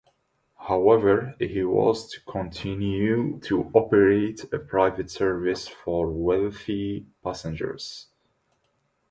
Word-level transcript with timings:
However, 0.67 1.35
he 1.37 1.63
was 1.63 2.09
to 2.09 2.21
continue 2.21 3.39
to 3.41 3.69
operate 3.75 4.51
a 4.51 4.57
private 4.57 5.11
service 5.11 5.67
for 5.67 6.09
wealthy 6.09 7.05
passengers. 7.23 8.07